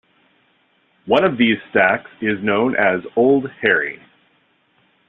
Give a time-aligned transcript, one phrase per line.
[1.05, 4.01] One of these stacks is known as Old Harry.